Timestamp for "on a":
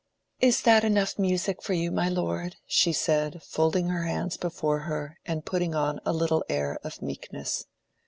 5.75-6.11